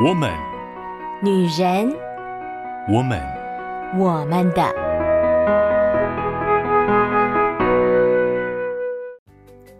[0.00, 0.32] 我们，
[1.20, 1.92] 女人，
[2.88, 3.20] 我们，
[3.98, 4.62] 我们的。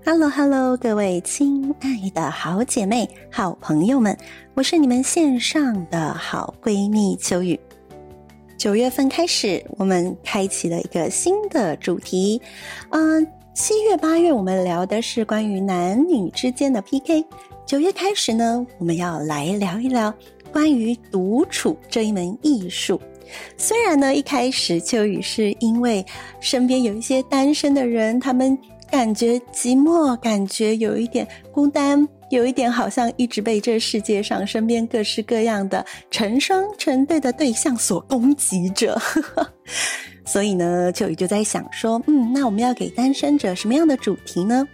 [0.04, 4.18] Hello，Hello，各位亲爱的好姐妹、好朋友们，
[4.54, 7.60] 我是你们线上的好闺蜜秋雨。
[8.56, 12.42] 九月份开始，我们开启了一个新的主题。
[12.90, 13.24] 嗯，
[13.54, 17.24] 七月、八月我们聊的是关于男女之间的 PK。
[17.68, 20.12] 九月开始呢，我们要来聊一聊
[20.50, 22.98] 关于独处这一门艺术。
[23.58, 26.02] 虽然呢，一开始秋雨是因为
[26.40, 28.56] 身边有一些单身的人，他们
[28.90, 38.98] 感觉寂寞，感觉有一点孤单，有一点好像一直被这世界上身边各式各样的成双成对的对象所攻击着。
[40.24, 44.66] 所以呢，秋雨就在想说，嗯，那我们要给单身者什么样的主题呢？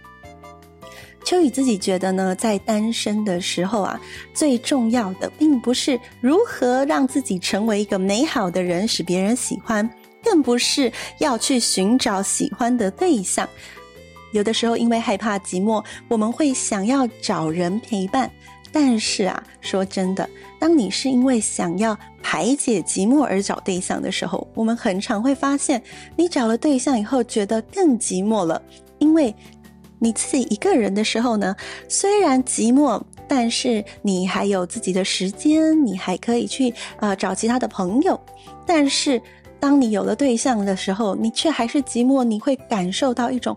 [1.25, 3.99] 秋雨自己觉得呢，在单身的时候啊，
[4.31, 9.89] 最重要的并不是如何让自己成为一个美好的人，使别人喜欢，
[10.23, 13.49] 更不是要去寻找喜欢的对象。
[14.33, 18.31] 有的时候，因为害怕寂寞，我们会想要找人陪伴。
[18.71, 20.29] 但是啊，说真的，
[20.59, 25.81] 当你是因为想要排解寂寞而找对象的时候，我们很常会发现，
[26.15, 28.61] 你找了对象以后，觉得更寂寞了，
[28.99, 29.33] 因为。
[29.99, 31.55] 你自己一个人的时候呢，
[31.87, 38.19] 虽然寂寞，但是你还有自己的时间，你还可以去呃找其他的朋友。
[38.65, 39.21] 但是
[39.59, 43.55] 当你有了对象的时候，你却还是寂寞，你会感受到一种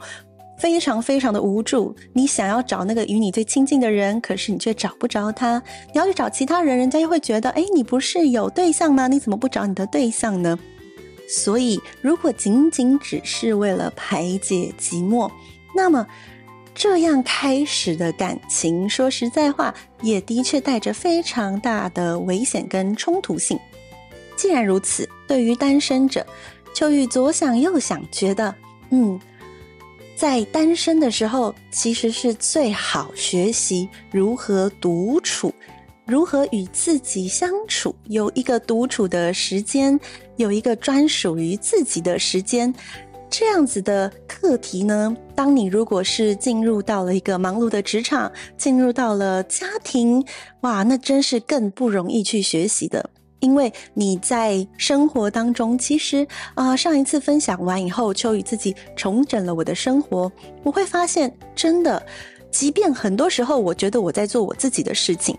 [0.59, 1.95] 非常非常的无助。
[2.13, 5.63] 你想要找那个与你最亲近的人，可是你却找不着他。
[5.93, 9.07] 你要去找其他人，人家又会觉得，哎，你不是有对象吗？
[9.09, 10.59] 你怎么不找你的对象呢？
[11.29, 15.31] 所以，如果仅仅只是为了排解寂寞，
[15.79, 16.05] 那么，
[16.75, 23.57] 这样开始的感情，说实在话，也的确带着非常大的危险跟冲突性。
[24.35, 26.27] 既然如此，对于单身者，
[26.75, 28.53] 秋雨左想右想，觉得，
[28.91, 29.21] 嗯，
[30.17, 35.55] 在单身的时候，其实是最好学习如何独处，
[36.05, 39.99] 如何与自己相处，有一个独处的时间，
[40.39, 42.75] 有一个专属于自己的时间。
[43.31, 50.25] 这样子的课题呢，当你如果是进入到了一个忙碌的职场，进入到了家庭，
[50.63, 53.11] 哇，那真是更不容易去学习的。
[53.41, 60.31] 因为你在生活当中，其实啊、上一次分享完以后，秋雨自己重整了我的生活，
[60.65, 62.05] 我会发现，真的，
[62.51, 65.39] 即便很多时候我觉得我在做我自己的事情，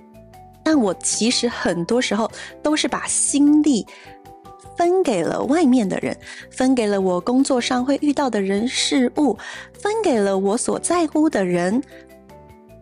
[0.64, 2.32] 但我其实很多时候
[2.64, 3.86] 都是把心力。
[4.80, 6.18] 分给了外面的人，
[6.50, 9.38] 分给了我工作上会遇到的人事物，
[9.74, 11.84] 分给了我所在乎的人。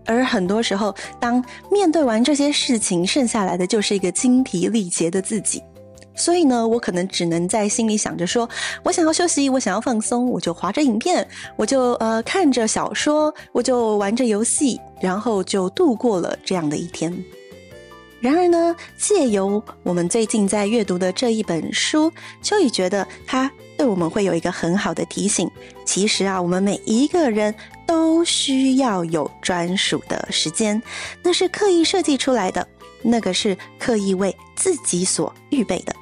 [0.05, 5.63] 而很多时候，当面对完这些事情，剩下来的就是一个精疲力竭的自己。
[6.13, 8.47] 所以呢，我可能只能在心里想着说：
[8.83, 17.11] 我想要休息，我想要放松，我就划着影片，我就呃看着小说，我就玩着游戏，然后就度过了这样的一天。
[18.19, 22.11] 然而呢，借由我们最近在阅读的这一本书，
[22.41, 25.50] 秋雨觉得它对我们会有一个很好的提醒。
[25.85, 27.53] 其实啊，我们每一个人
[27.85, 30.81] 都需要有专属的时间，
[31.22, 32.67] 那是刻意设计出来的，
[33.03, 35.95] 那个是刻意为自己所预备的。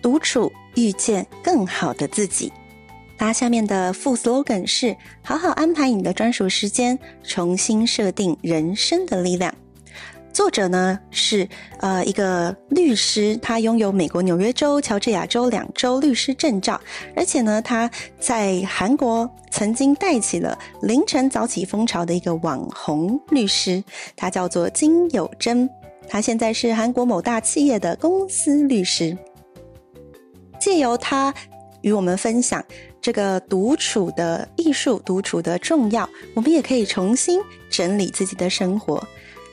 [0.00, 2.50] 独处，遇见更好的自己。
[3.18, 9.54] 它下面的副 slogan 是：好好安排你的专属时间，重新设定人生的力量。
[10.32, 11.48] 作者呢是
[11.78, 16.80] 呃一个律师，他拥有美国纽约州、乔治亚州两州律师证照，
[17.16, 23.82] 而且呢他在韩国曾经带起了凌晨早起风潮的一个网红律师，
[24.16, 25.68] 他叫做金有珍，
[26.08, 29.16] 他现在是韩国某大企业的公司律师。
[30.60, 31.34] 借由他
[31.80, 32.64] 与我们分享
[33.00, 39.02] 这个独处的艺术、独处的重要，我们也可以重新整理自己的生活。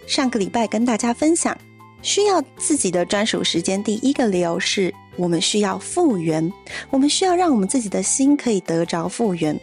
[0.08, 1.56] 上个礼拜跟大家分享，
[2.02, 3.84] 需要自己的专属时间。
[3.84, 6.52] 第一个理由是我们需要复原，
[6.90, 9.60] 我们需要让我们自己的心可以得着复原。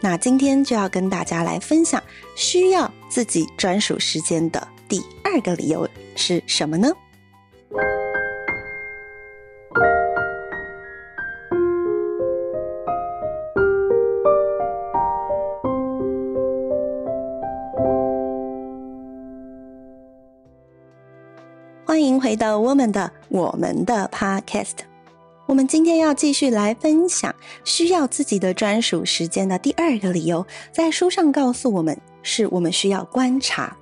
[0.00, 2.02] 那今天就要跟大家来分享，
[2.34, 5.86] 需要自己专属时间的第二个理由
[6.16, 6.90] 是什么呢？
[22.22, 24.76] 回到我们的我们的 Podcast。
[25.46, 27.34] 我们今天要继续来分享
[27.64, 33.76] 需要自己的专属时间的第二个理由，在书上告诉我们，是我们需要观察。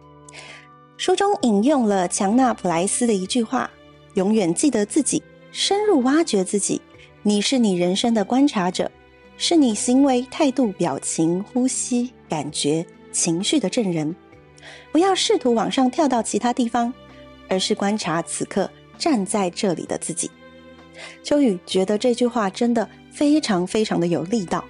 [0.97, 3.71] 书中引用了强纳普莱斯的一句话
[4.17, 5.23] ：“永远记得自己，
[5.53, 6.81] 深入挖掘自己。
[7.23, 8.91] 你是你人生的观察者，
[9.37, 14.17] 是你行为、态度、表情、呼吸、感觉、情绪的证人。
[14.91, 16.93] 不要试图往上跳到其他地方，
[17.51, 20.31] 而是观察此刻站在这里的自己。”
[21.23, 24.65] 秋雨觉得这句话真的非常非常的有力道，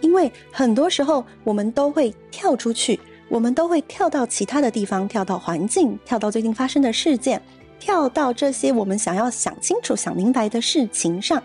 [0.00, 2.98] 因为很多时候我们都会跳出去。
[3.28, 7.40] 我们都会跳到其他的地方，跳到环境，跳到最近发生的事件，
[7.80, 11.42] 跳到这些我们想要想清楚、想明白的事情上。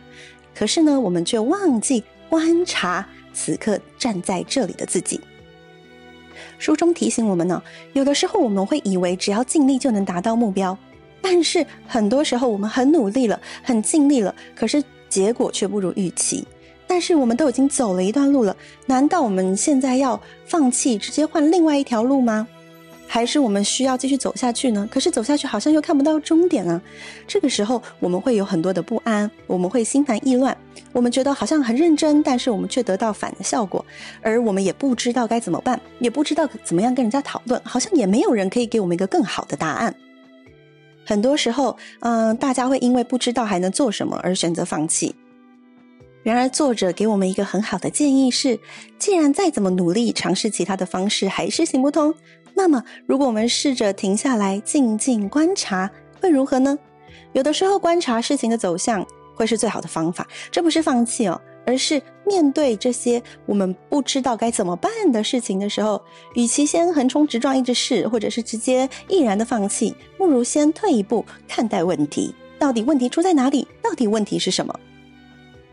[0.54, 5.18] 可是呢，我们却忘记观察此刻站在这里的自己。
[6.58, 7.62] 书中提醒我们呢，
[7.94, 10.78] 有的时候我们会以为只要尽力就能达到目标，
[11.22, 16.46] 但是很多时候我们很努力了，很尽力了，可是结果却不如预期。
[16.90, 18.56] 但是我们都已经走了一段路了，
[18.86, 22.48] 难道我们现在要放弃，直接换另外一条路吗？
[23.08, 24.88] 还是我们需要继续走下去呢？
[24.92, 26.82] 可是走下去好像又看不到终点啊！
[27.26, 30.56] 这个时候我们会有很多的不安，我们会心烦意乱，
[30.92, 33.84] 我们觉得好像很认真，但是我们却得到反的效果，
[34.22, 39.96] 而我们也不知道该怎么办，也不知道怎么样跟人家讨论，好像也没有人可以给我们一个更好的答案。
[41.06, 45.16] 很多时候，嗯、大家会因为不知道还能做什么而选择放弃。
[46.24, 48.60] 然而，作者给我们一个很好的建议是：
[49.00, 52.14] 既然再怎么努力尝试其他的方式还是行不通，
[52.58, 56.76] 那么如果我们试着停下来静静观察，会如何呢？
[57.34, 59.06] 有的时候，观察事情的走向
[59.36, 60.28] 会是最好的方法。
[60.50, 72.34] 这不是放弃哦，而是面对这些我们不知道该怎么办的事情的时候，与其先横冲直撞一直试，或者是直接毅然的放弃，不如先退一步看待问题。
[72.58, 73.68] 到底问题出在哪里？
[73.84, 74.74] 到底问题是什么？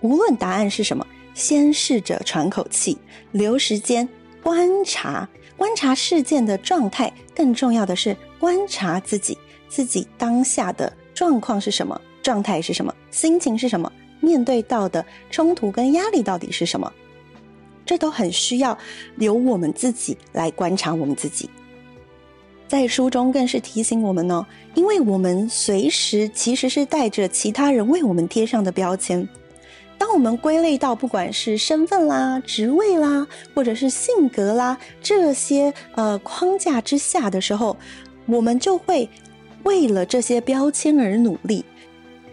[0.02, 2.98] 无论答案是什么，先试着喘口气，
[3.32, 4.06] 留时间
[4.44, 7.12] 观察，观察事件的状态。
[7.34, 9.36] 更重要的是观察自己，
[9.68, 16.92] 自己当下的状况是什么，状态是什么，心情是什么，面对到的冲突跟压力到底是什么，
[17.84, 18.78] 这都很需要
[19.16, 21.48] 由我们自己来观察我们自己。
[22.68, 24.44] 在书中更是提醒我们哦，
[24.74, 29.26] 因为我们随时其实是带着其他人为我们贴上的标签。
[29.96, 37.76] 当我们归类到不管是身份啦、职位啦，或者是性格啦这些呃框架之下的时候，
[38.26, 39.08] 我们就会
[39.62, 41.64] 为了这些标签而努力。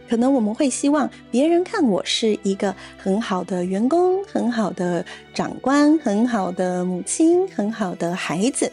[0.10, 8.70] 可能我们会希望别人看我是一个很好的员工、很好的长官、很好的母亲、很好的孩子。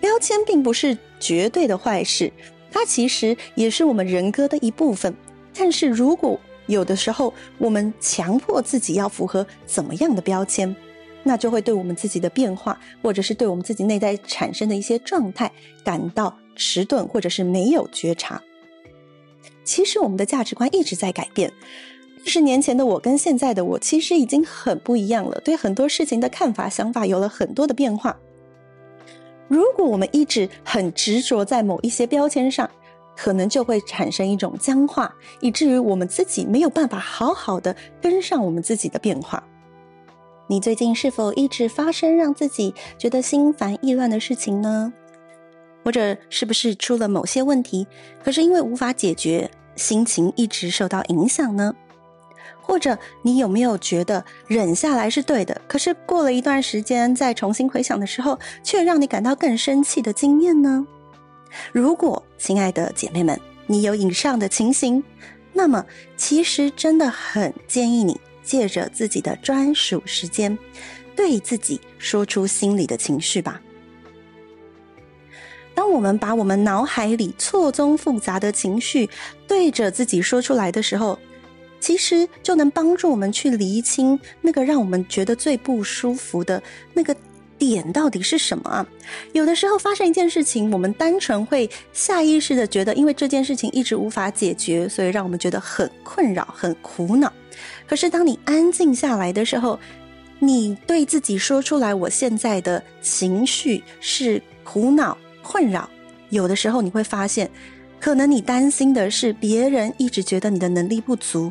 [0.00, 2.30] 标签并不是绝对的坏事，
[2.70, 5.14] 它其实也是我们人格的一部分。
[5.56, 6.38] 但是如果
[6.68, 10.74] 有的时候，我们强迫自己要符合怎么样的标签，
[11.24, 15.50] 那就会对我们自己的变化，或者是对我们自己内在产生的一些状态
[15.82, 18.40] 感到迟钝，或者是没有觉察。
[19.64, 21.52] 其实我们的价值观一直在改变，
[22.24, 28.18] 十年前的我跟现在的我其实已经很不一样了，对很多事情的看法、想法有了很多的变化。
[29.48, 32.70] 如果我们一直很执着在某一些标签上，
[33.18, 39.42] 可能就会产生一种僵化，以至于我们自己没有办法好好的跟上我们自己的变化。
[40.46, 44.92] 你最近是否一直发生让自己觉得心烦意乱的事情呢？
[45.84, 47.86] 或者是不是出了某些问题，
[48.22, 51.74] 可是因为无法解决，心情一直受到影响呢？
[52.62, 60.86] 或者你有没有觉得忍下来是对的，可是过了一段时间再重新回想的时候，却让你感到更生气的经验呢？
[61.72, 65.02] 如果，亲爱的姐妹们，你有以上的情形，
[65.52, 65.84] 那么
[66.16, 70.56] 其实真的很建议你借着自己的专属时间，
[71.16, 73.60] 对自己说出心里的情绪吧。
[75.74, 79.08] 当我们把我们脑海里错综复杂的情绪
[79.46, 81.18] 对着自己说出来的时候，
[81.80, 86.62] 其实就能帮助我们去厘清那个让我们觉得最不舒服的
[86.94, 87.16] 那个。
[87.58, 88.86] 点到底是什么啊？
[89.32, 97.32] 有的时候发生一件事情，我们单纯会下意识的觉得，因为这件事情一直无法解决，所以让我们觉得很困扰、很苦恼。
[97.86, 99.78] 可是当你安静下来的时候，
[100.38, 105.90] 你对自己说出来，我现在的情绪是苦恼、困扰。
[106.30, 107.50] 有的时候你会发现，
[107.98, 111.50] 可能你担心的是别人一直觉得你的能力不足，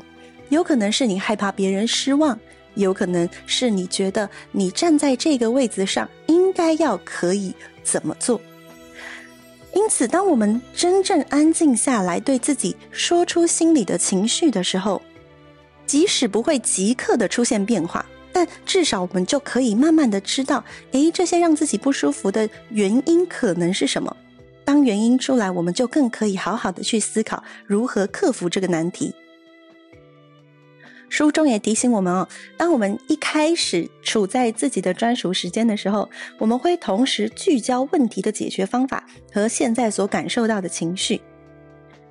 [0.50, 2.40] 有可能是你害怕别人失望。
[2.78, 7.54] 有可能是你觉得你站在这个位子上应该要可以
[7.84, 8.40] 怎么做？
[9.74, 15.02] 因此，当我们真正安静下来，对自己说出心里的情绪的时候，
[15.86, 24.16] 即使不会即刻的出现变化，但至少我们就可以慢慢的知道，诶，这些让自己不舒服的原因可能是什么。
[24.66, 29.14] 当原因出来，我们就更可以好好的去思考如何克服这个难题。
[31.10, 41.22] 书中也提醒我们哦，当我们一开始处在自己的专属时间的时候，我们会同时聚焦问题的解决方法和现在所感受到的情绪。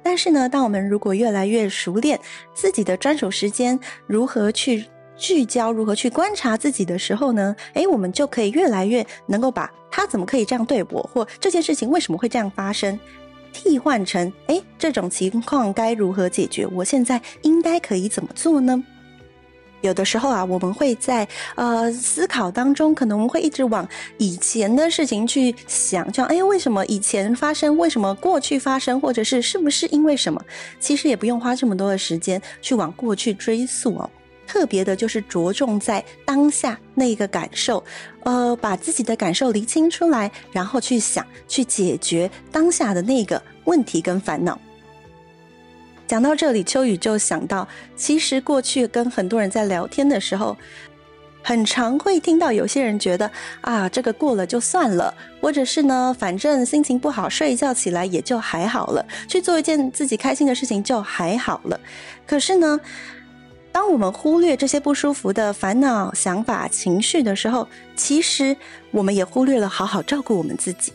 [0.02, 2.18] 但是呢，当我们如果越来越熟练
[2.54, 4.86] 自己的专属时间如何去
[5.16, 12.98] 聚焦、如何去观察自己的时候呢，诶，我们就可以越来越能够把他怎么可以这样对我，或这件事情为什么会这样发生，
[13.56, 16.66] 替换成，诶，这种情况该如何解决？
[16.66, 18.84] 我现在应该可以怎么做呢？
[19.80, 27.78] 有的时候啊，我们会在呃思考当中，可能我们会一直往以前的事情去想，像哎，为什么以前发生？
[27.78, 29.00] 为什么过去发生？
[29.00, 30.38] 或者是是不是因为什么？
[30.78, 34.10] 其实也不用花这么多的时间去往过去追溯哦。
[34.46, 37.82] 特别的就是着重在当下那个感受，
[38.22, 44.58] 呃，把自己的感受厘清出来，然后去想，去解决当下的那个问题跟烦恼。
[46.06, 50.56] 讲到这里，秋雨就想到，其实过去跟很多人在聊天的时候，
[51.42, 53.28] 很常会听到有些人觉得
[53.60, 61.80] 啊，这个过了就算了，或者是呢，反正心情不好，睡一觉起来也就还好了，去做一件自己开心的事情就还好了。
[62.24, 62.80] 可是呢，
[63.76, 68.56] 当我们忽略这些不舒服的烦恼、想法、情绪的时候，其实
[68.90, 70.94] 我们也忽略了好好照顾我们自己。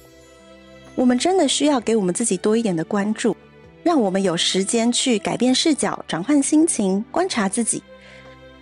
[0.95, 3.38] 我们真的需要给我们自己多一点的关注。
[3.83, 7.83] 让我们有时间去改变视角、转换心情、观察自己。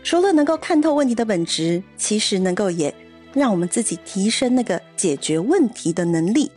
[0.04, 2.94] 除了能够看透问题的本质，其实能够也
[3.34, 6.52] 让我们自己提升那个解决问题的能力。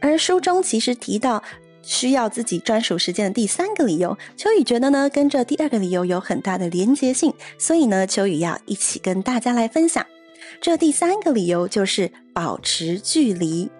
[0.00, 1.42] 而书中其实提到
[1.82, 10.06] 需要自己专属时间的第三个理由，秋雨觉得呢，跟这第二个理由有很大的连结性，所以呢，秋雨要一起跟大家来分享。
[10.60, 13.70] 这第三个理由就是保持距离。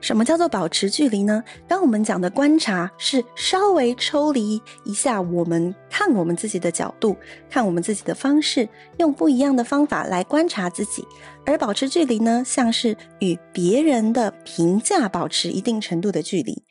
[0.00, 1.42] 什么叫做保持距离呢？
[1.66, 7.16] 当我们讲的观察是稍微抽离一下，我们看我们自己的角度，
[7.50, 11.02] 看我们自己的方式，用不一样的方法来观察自己；
[11.44, 16.62] 而保持距离呢，像是与别人的评价保持一定程度的距离。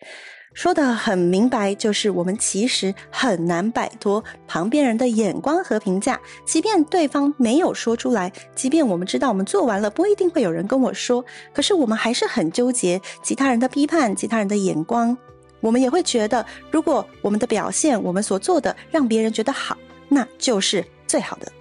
[0.54, 11.24] 说得很明白，就是我们其实很难摆脱旁边人的眼光和评价，即便对方没有说出来，即便我们知道我们做完了，不一定会有人跟我说，
[11.54, 15.16] 可是我们还是很纠结其他人的批判、其他人的眼光。
[15.60, 19.78] 我们也会觉得，如果我们的表现、我们所做的让别人觉得好，
[20.10, 21.52] 那就是最好的；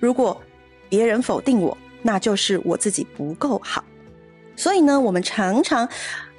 [0.00, 0.38] 如果
[0.90, 3.82] 别人否定我，那就是我自己不够好。
[4.54, 5.88] 所以呢，我们常常。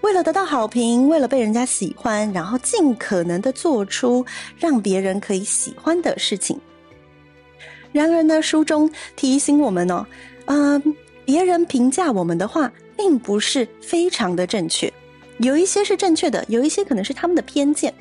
[0.01, 4.25] 为了得到好评，为了被人家喜欢，然后尽可能的做出
[4.57, 6.59] 让别人可以喜欢的事情。
[7.91, 10.05] 然而呢，书中提醒我们哦，
[10.45, 14.91] 嗯、别人评价我们的话，并不是非常的正确，
[15.39, 17.93] 有一些是正确的，有一些可能是他们的偏见。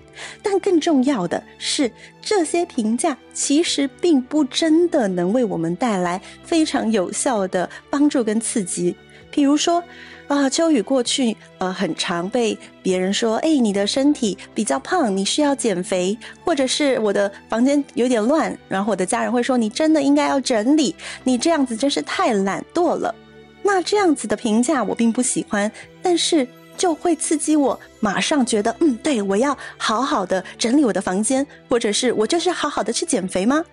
[0.43, 1.91] 但更重要的是，
[2.21, 8.95] 这些评价其实并不真的能为我们带来非常有效的帮助跟刺激。
[9.39, 9.81] 比如说。
[10.27, 16.15] 啊，秋雨过去呃很常被别人说，哎，你的身体比较胖，你需要减肥，
[16.45, 23.15] 或者是我的房间有点乱，然后我的家人会说，你真的应该要整理，你这样子真是太懒惰了。
[23.63, 33.65] 那这样子的评价我并不喜欢，但是就会刺激我马上觉得，嗯，对，我要好好的整理我的房间，或者是我就是好好的去减肥吗？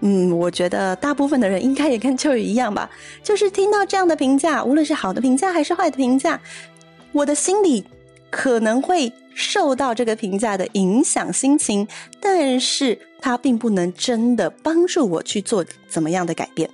[0.00, 2.88] 嗯，我觉得大部分的人应该也跟秋雨一样吧，
[3.22, 6.40] 就是听到这样的评价，无论是好的评价还是坏的评价，
[7.12, 7.84] 我的心里
[8.30, 11.88] 可能会受到这个评价的影响心情，
[12.20, 16.68] 但是它并不能真的帮助我去做怎么样的改变。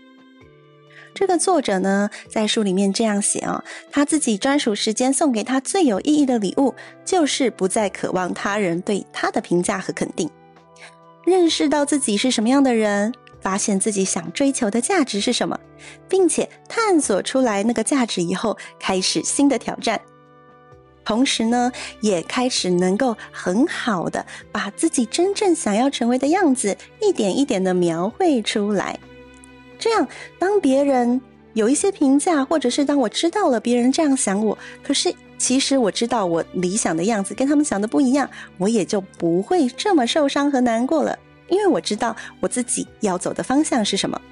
[1.14, 6.74] 这个作者呢，在书里面这样写啊、他自己专属时间送给他最有意义的礼物，
[7.04, 10.28] 就是不再渴望他人对他的评价和肯定。
[11.24, 15.58] 认识到自己是什么样的人，发现自己想追求的价值是什么，
[16.08, 20.00] 并且探索出来那个价值以后，开始新的挑战。
[21.04, 28.98] 同时呢，也开始能够很好的把自己真正想要成为的样子，一点一点的描绘出来。
[29.78, 30.06] 这样，
[30.38, 31.20] 当别人
[31.54, 35.14] 有一些评价，或者是当我知道了别人这样想我，可是。
[35.42, 41.18] 其实我知道我理想的样子跟他们想的不一样，我也就不会这么受伤和难过了，
[41.48, 44.22] 因为我知道我自己要走的方向是什么。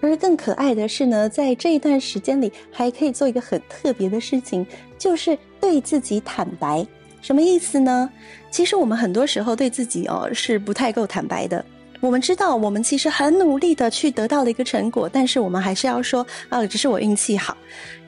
[0.00, 6.86] 而更可爱的是呢，在这一段时间里，还可以做一个很特别的事情，就是对自己坦白。
[7.20, 8.10] 什么意思呢？
[8.50, 11.62] 其实我们很多时候对自己哦是不太够坦白的。
[12.00, 17.56] 我们知道，我们其实很努力的去得到了一个成果，但是我们还是要说啊，只是我运气好。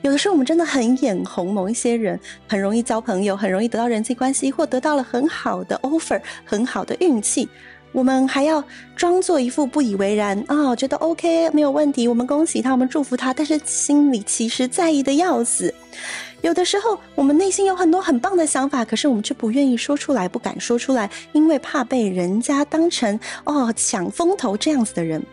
[0.01, 7.49] 有的时候我们真的很眼红某一些人，很容易交朋友，很容易得到人际关系，或得到了很好的 offer，很好的运气，
[7.91, 8.63] 我们还要
[8.95, 15.73] 装作一副不以为然啊，哦，觉得 OK 没有问题，我们恭喜他，我们祝福他，但是心里其实在意的要死。
[16.41, 25.23] 有的时候，我们内心有很多很棒的想法，可是我们却不愿意说出来，不敢说出来，因为怕被人家当成哦抢风头这样子的人。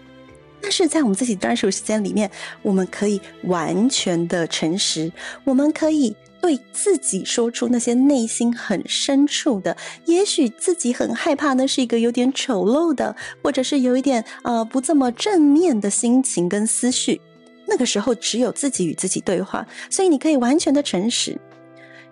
[0.61, 2.31] 但是在我们自己专属时间里面，
[2.63, 5.11] 我们可以完全的诚实，
[5.45, 17.21] 我们可以对自己说出那些内心很深处的，也许自己很害怕，那是一个有点丑陋的，或者是有一点呃不这么正面的心情跟思绪。
[17.69, 21.39] 那个时候只有自己与自己对话，所以你可以完全的诚实。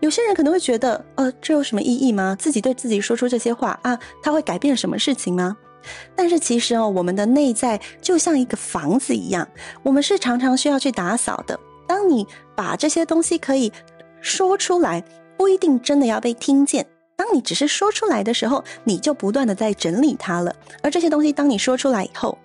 [0.01, 2.37] 有些人可能会觉得，呃，这有什么意义吗？
[2.39, 5.57] 自己对自己说出这些话啊，它会改变什么事情吗？
[6.15, 9.49] 但是其实哦，我们的内在就像一个房子一样，
[9.83, 11.59] 我们是常常需要去打扫的。
[11.87, 13.73] 当你把这些东西可以
[14.21, 15.03] 说出来，
[15.39, 16.87] 不一定真的要被听见。
[17.17, 20.55] 当你只是说出来的时候，你就不断的在整理它了。
[20.83, 22.37] 而这些东西，当你说出来以后，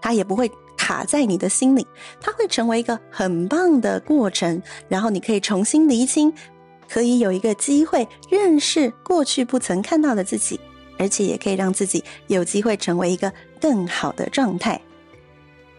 [0.00, 0.48] 它也不会。
[0.84, 1.86] 卡在你的心里，
[2.20, 6.30] 它会成为一个很棒的过程，然后你可以重新厘清，
[6.90, 10.60] 可以有一个机会认识过去不曾看到的自己，
[10.98, 14.78] 而且也可以让自己有机会成为一个更好的状态。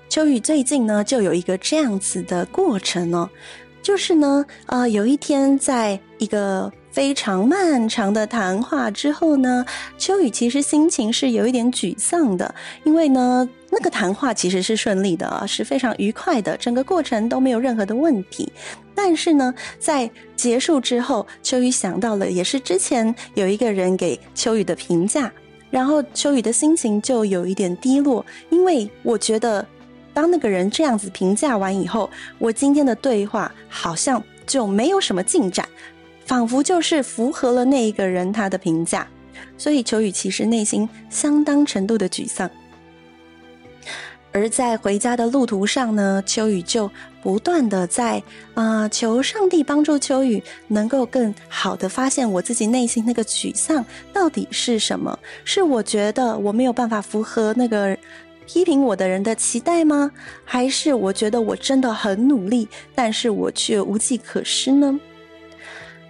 [0.09, 3.29] 秋雨最近呢，就有一个这样子的过程哦，
[3.83, 9.65] 就是呢，呃，有一天在一个非常漫长的谈话之后呢，
[9.97, 13.49] 秋雨其实心情是有一点沮丧的，因为呢。
[13.71, 18.49] 那个谈话其实是顺利的啊，是非常愉快的，整个过程都没有任何的问题。
[18.93, 25.29] 但是呢，在结束之后，秋雨想到了，也是之前有一个人给秋雨的评价，
[25.69, 29.67] 然后秋雨的心情就有一点低落，因为我觉得，
[30.13, 32.09] 当那个人这样子评价完以后，
[32.39, 35.67] 我今天的对话好像就没有什么进展，
[36.25, 39.08] 仿佛就是符合了那一个人他的评价，
[39.58, 42.50] 所以秋雨其实内心相当程度的沮丧。
[44.31, 46.92] 而在回家的路途上呢，秋雨就
[47.24, 48.22] 不断的在
[48.53, 55.18] 啊、求上帝帮助秋雨能够更好的发现我自己内心那个沮丧到底是什么？
[55.46, 57.98] 是我觉得我没有办法符合那个
[58.46, 60.11] 批评我的人的期待吗？
[60.44, 65.00] 还是我觉得我真的很努力，但是我却无计可施呢？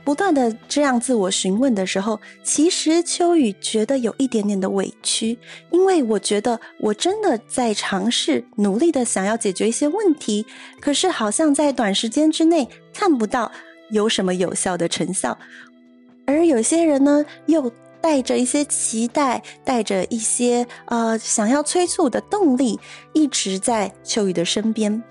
[0.05, 5.37] 不断的这样自我询问的时候，其实秋雨觉得有一点点的委屈，
[5.71, 10.45] 因为我觉得我真的在尝试努力的想要解决一些问题，
[10.79, 13.51] 可是好像在短时间之内看不到
[13.89, 15.35] 有什么有效的成效，
[16.25, 22.79] 而有些人呢，又带着一些期待，带着一些呃想要催促的动力，
[23.13, 25.03] 一直在秋雨的身边。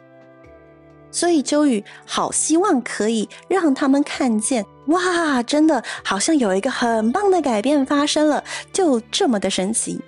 [1.15, 10.01] 所以秋雨好希望可以让他们看见，哇，真的好像有一个很棒的改变发生了，就这么的神奇。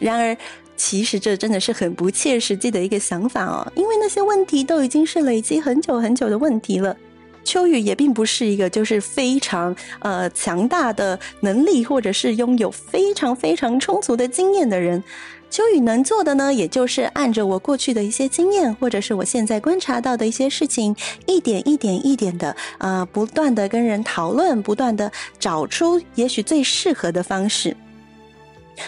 [0.00, 0.36] 然而，
[0.76, 6.96] 其实这真的是很不切实际的一个想法哦，因为那些问题都已经是累积很久很久的问题了。
[7.44, 15.02] 秋雨也并不是一个就是非常呃强大的能力，或者是拥有非常非常充足的经验的人。
[15.50, 20.94] 秋雨能做的呢，也就是按着我过去的一些经验，或者是我现在观察到的一些事情，
[21.26, 25.10] 一点一点一点的，呃，不断的跟人讨论，不断的
[25.40, 27.76] 找出也许最适合的方式。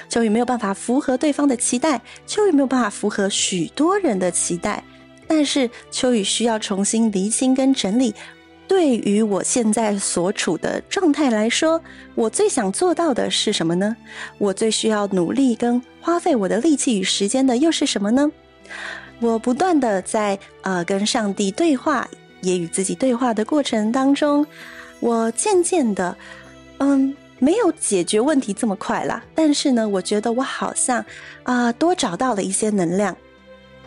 [0.08, 4.82] 秋雨没有办法符合对方的期待，秋雨没有办法符合许多人的期待，
[5.26, 8.14] 但是秋雨需要重新厘清跟整理。
[8.72, 11.78] 对于我现在所处的状态来说，
[12.14, 13.94] 我最想做到的是什么呢？
[14.38, 18.32] 我最需要努力跟花费我的力气与时间的又是什么呢？
[19.20, 22.08] 我不断的在呃跟上帝对话，
[22.40, 24.46] 也与自己对话的过程当中，
[25.00, 26.16] 我渐渐的，
[26.78, 29.22] 嗯，没有解决问题这么快啦。
[29.34, 31.04] 但是呢，我觉得我好像
[31.42, 33.14] 啊、多找到了一些能量。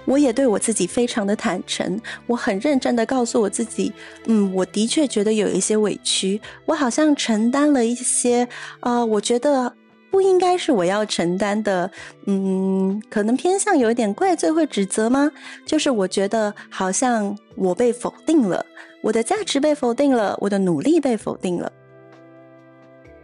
[0.06, 3.92] 我也对我自己非常的坦诚，我很认真的告诉我自己，
[4.26, 8.44] 嗯，我的确觉得有一些委屈，我好像承担了一些，
[8.80, 9.74] 啊、呃，我觉得
[10.12, 11.90] 不应该是我要承担的，
[12.26, 15.32] 嗯，可能偏向有一点怪罪或指责吗？
[15.66, 18.66] 就是我觉得好像我被否定了，
[19.02, 21.72] 我的价值被否定了，我的努力被否定了，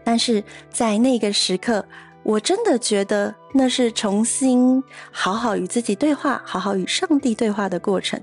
[0.03, 1.85] 但是在那个时刻。
[2.23, 8.21] 我真的觉得那是重新好好与自己对话，好好与上帝对话的过程。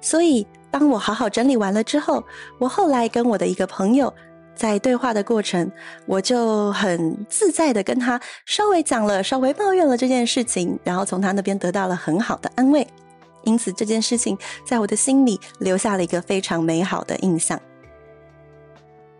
[0.00, 2.22] 所以，当我好好整理完了之后，
[2.58, 4.12] 我后来跟我的一个朋友
[4.54, 5.70] 在对话的过程，
[6.06, 12.86] 我就很自在的跟他稍微讲了，稍微抱怨了这件事情，然后从他那边得到了很好的安慰。
[13.44, 17.58] 因此，这件事情在我的心里留下了一个非常美好的印象。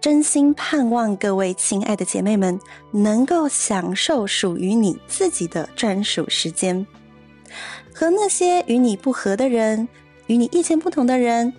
[0.01, 2.59] 真心盼望各位亲爱的姐妹们
[2.93, 6.87] 能够享受属于你自己的专属时间，
[7.93, 9.89] 和那些与你不合的人、
[10.29, 11.53] 与你意见不同的人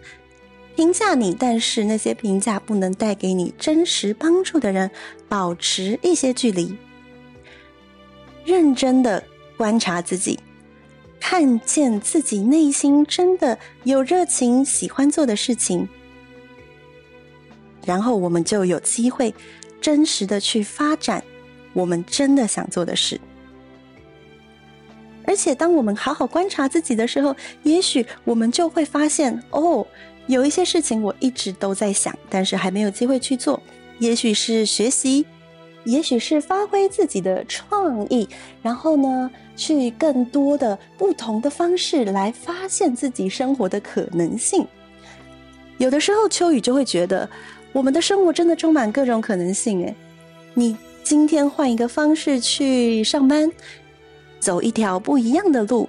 [0.78, 4.90] 评价你，但是那些评价不能带给你真实帮助的人
[5.28, 6.78] 保持一些距离，
[8.46, 9.22] 认真的
[9.58, 10.40] 观察自己，
[11.20, 15.90] 看见自己内心真的有热情、喜欢做的事情。
[17.90, 19.34] 然后我们就有机会
[19.82, 21.24] 真实的去发展
[21.74, 23.20] 我们真的想做的事，
[25.26, 29.88] 而且当我们好好观察自己的时候，也许我们就会发现，哦，
[30.28, 33.60] 有一些事情我一直都在想，但是还没有机会去做。
[33.98, 35.26] 也许是学习，
[35.84, 38.30] 也许是发挥自己的创意，
[38.62, 44.68] 然后呢，去更多的不同的方式来发现自己生活的可能性。
[45.80, 47.28] 有的时候，秋雨就会觉得。
[47.72, 49.96] 我们的生活真的充满各种可能性，诶，
[50.54, 53.52] 你今天换一个方式去上班，
[54.40, 55.88] 走一条不一样的路，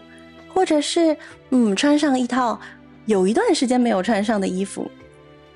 [0.53, 1.17] 或者是
[1.51, 2.61] 嗯，穿上一套
[3.07, 4.91] 有一段时间没有穿上的衣服，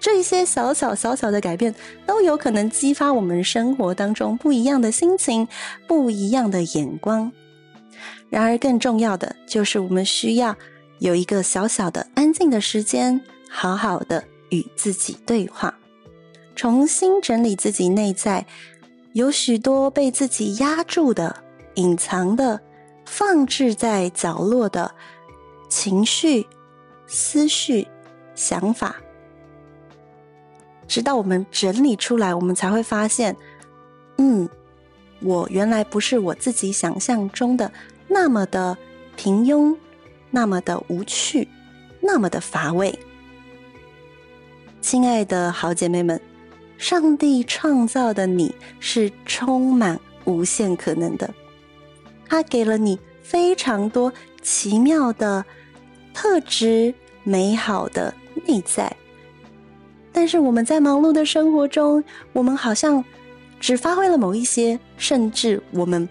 [0.01, 1.75] 这一些小小小小的改变，
[2.07, 5.47] 都有可能激发我们生活当中不一样的心情，
[5.87, 7.31] 不一样的眼光。
[8.31, 10.57] 然而，更重要的就是我们需要
[10.99, 15.73] 有一个小小的安静的时间，好好的与自己对话。
[16.55, 18.47] 重新整理自己内在，
[19.13, 21.43] 有许多被自己压住的、
[21.75, 22.61] 隐藏的、
[23.05, 24.95] 放置在角落的
[25.69, 26.47] 情绪、
[27.07, 27.87] 思绪、
[28.37, 28.97] 想法，
[30.87, 33.37] 直到我们整理出来，我们才会发现，
[34.19, 34.49] 嗯，
[35.21, 37.71] 我原来不是我自己想象中的
[38.07, 38.79] 那么的
[39.17, 39.77] 平庸，
[40.31, 41.49] 那么的无趣，
[42.01, 42.97] 那么的乏味。
[44.81, 46.21] 亲爱的好姐妹们。
[46.85, 51.33] 上帝创造的你是充满无限可能的，
[52.29, 55.43] 他给了你非常多奇妙的
[56.13, 56.93] 特质、
[57.23, 58.13] 美好的
[58.47, 58.95] 内在。
[60.13, 63.03] 但是我们在忙碌的生活中，我们好像
[63.59, 66.07] 只发挥了某一些，甚至我们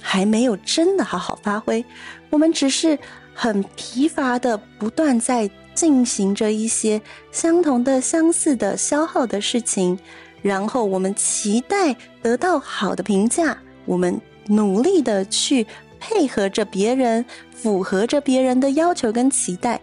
[0.00, 1.84] 还没有真的好好发挥，
[2.30, 2.98] 我们只是
[3.34, 5.50] 很疲乏的不断在。
[5.74, 7.00] 进行着一些
[7.32, 9.98] 相同的、相似的、消耗的事情，
[10.42, 15.66] 然后我们期待得到好的评价，我们努力的去
[15.98, 19.80] 配合着别人，符合着别人的要求跟期待，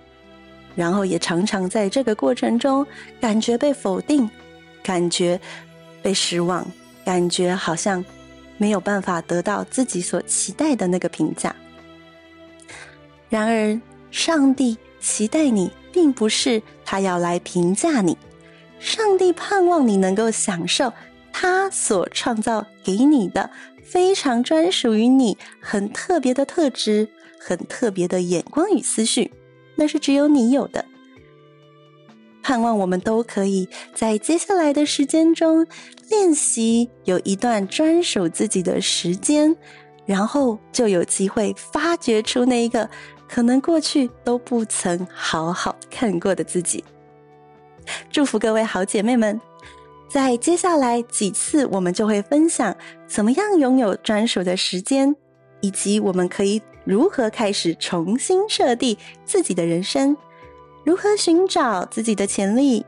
[0.75, 2.85] 然后也常常在这个过程中
[3.19, 4.29] 感觉被否定，
[4.83, 5.39] 感觉
[6.01, 6.65] 被失望，
[7.03, 8.03] 感觉好像
[8.57, 11.55] 没有办法得到自己所期待的那个评价。
[13.29, 13.79] 然而，
[14.11, 15.69] 上帝期待你。
[15.93, 18.17] 并不是他要来评价你，
[18.79, 20.93] 上帝盼望你能够享受
[21.33, 23.49] 他所创造给你的
[23.83, 29.33] 非常专属于你、很特别的特质、很特别的眼光与思绪，
[29.75, 30.85] 那是只有你有的。
[32.41, 35.67] 盼望我们都可以在接下来的时间中
[36.09, 39.57] 练习有一段专属自己的时间，
[40.05, 42.89] 然后就有机会发掘出那一个。
[43.33, 46.83] 可能过去都不曾好好看过的自己。
[48.11, 49.39] 祝福各位好姐妹们，
[50.09, 52.75] 在接下来几次，我们就会分享
[53.07, 55.15] 怎么样拥有专属的时间，
[55.61, 60.17] 以及我们可以如何开始重新设定自己的人生，
[60.83, 62.85] 如何寻找自己的潜力，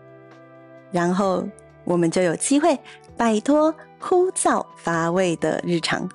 [0.91, 1.47] 然后
[1.85, 2.77] 我们就有机会
[3.15, 6.09] 摆脱枯燥乏味的日常。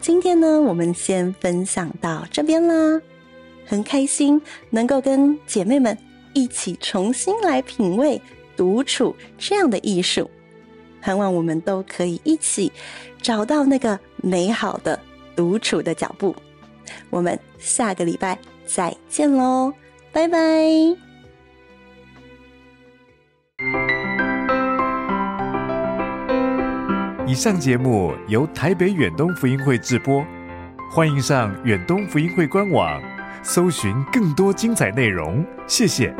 [0.00, 3.00] 今天呢，我们先分享到这边啦。
[3.66, 5.96] 很开心能够跟姐妹们
[6.34, 8.20] 一起重新来品味
[8.56, 10.30] 独处这样的艺术，
[11.00, 12.70] 盼望我们都可以一起
[13.22, 15.00] 找到那个美好的
[15.34, 16.36] 独处的脚步。
[17.08, 19.72] 我们下个礼拜再见喽，
[20.12, 21.03] 拜拜。
[27.34, 30.24] 以上节目由台北远东福音会制播，
[30.88, 33.02] 欢迎上远东福音会官网，
[33.42, 35.44] 搜寻更多精彩内容。
[35.66, 36.14] 谢谢。